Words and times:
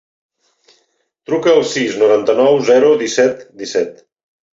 Truca 1.29 1.51
al 1.57 1.61
sis, 1.71 1.97
noranta-nou, 2.03 2.57
zero, 2.71 2.89
disset, 3.03 3.45
disset. 3.61 4.01